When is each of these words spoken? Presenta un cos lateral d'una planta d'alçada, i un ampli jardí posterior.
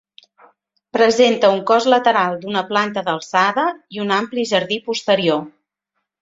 Presenta 0.95 1.51
un 1.55 1.59
cos 1.71 1.87
lateral 1.95 2.37
d'una 2.45 2.63
planta 2.71 3.03
d'alçada, 3.11 3.67
i 3.99 4.03
un 4.07 4.15
ampli 4.17 4.47
jardí 4.55 4.81
posterior. 4.89 5.47